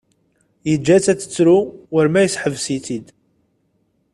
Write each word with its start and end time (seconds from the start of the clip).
Yeǧǧa-tt 0.69 1.11
ad 1.11 1.19
tettru 1.19 1.57
war 1.93 2.07
ma 2.11 2.21
yesseḥbes-itt-id. 2.23 3.05